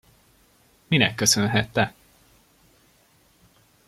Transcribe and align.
Minek 0.87 1.15
köszönhette? 1.15 1.93